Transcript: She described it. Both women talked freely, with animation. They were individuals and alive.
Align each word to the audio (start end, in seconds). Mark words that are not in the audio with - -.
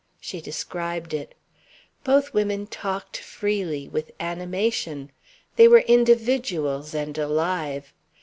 She 0.19 0.41
described 0.41 1.13
it. 1.13 1.35
Both 2.03 2.33
women 2.33 2.65
talked 2.65 3.17
freely, 3.17 3.87
with 3.87 4.09
animation. 4.19 5.11
They 5.57 5.67
were 5.67 5.81
individuals 5.81 6.95
and 6.95 7.15
alive. 7.19 7.93